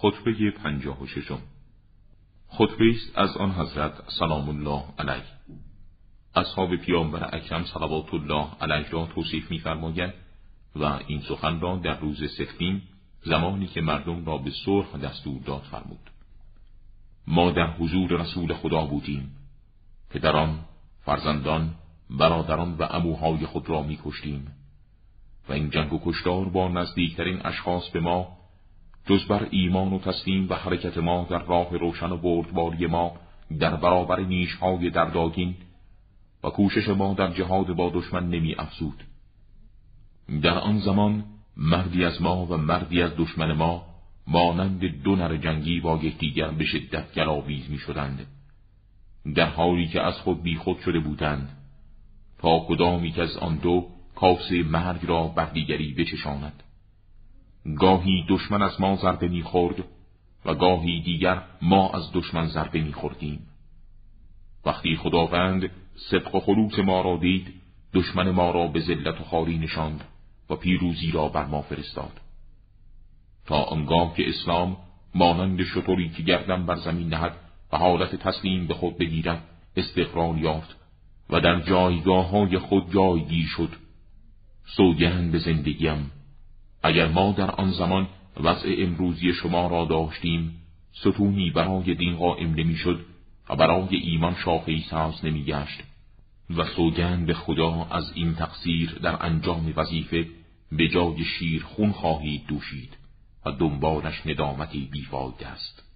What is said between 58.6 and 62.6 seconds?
از ما ضربه می‌خورد و گاهی دیگر ما از دشمن